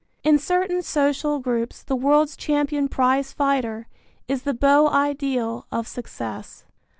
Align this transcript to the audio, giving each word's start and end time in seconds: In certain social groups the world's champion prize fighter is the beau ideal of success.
In 0.23 0.39
certain 0.39 0.81
social 0.81 1.37
groups 1.37 1.83
the 1.83 1.95
world's 1.95 2.35
champion 2.35 2.87
prize 2.87 3.31
fighter 3.33 3.85
is 4.27 4.41
the 4.41 4.53
beau 4.55 4.87
ideal 4.87 5.67
of 5.71 5.87
success. 5.87 6.65